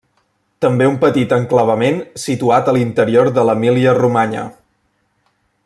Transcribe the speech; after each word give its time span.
També 0.65 0.85
un 0.91 0.95
petit 1.03 1.35
enclavament 1.37 1.99
situat 2.23 2.71
a 2.71 2.75
l'interior 2.79 3.29
de 3.37 3.45
l'Emília-Romanya. 3.51 4.47